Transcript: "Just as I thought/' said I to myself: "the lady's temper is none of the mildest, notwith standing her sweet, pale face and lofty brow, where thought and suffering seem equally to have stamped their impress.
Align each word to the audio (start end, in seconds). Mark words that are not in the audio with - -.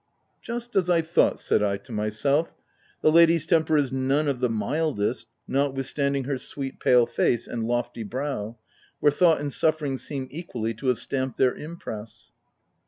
"Just 0.41 0.75
as 0.75 0.89
I 0.89 1.03
thought/' 1.03 1.37
said 1.37 1.61
I 1.61 1.77
to 1.77 1.91
myself: 1.91 2.55
"the 3.03 3.11
lady's 3.11 3.45
temper 3.45 3.77
is 3.77 3.91
none 3.91 4.27
of 4.27 4.39
the 4.39 4.49
mildest, 4.49 5.27
notwith 5.47 5.85
standing 5.85 6.23
her 6.23 6.39
sweet, 6.39 6.79
pale 6.79 7.05
face 7.05 7.47
and 7.47 7.67
lofty 7.67 8.01
brow, 8.01 8.57
where 8.99 9.11
thought 9.11 9.39
and 9.39 9.53
suffering 9.53 9.99
seem 9.99 10.27
equally 10.31 10.73
to 10.73 10.87
have 10.87 10.97
stamped 10.97 11.37
their 11.37 11.53
impress. 11.53 12.31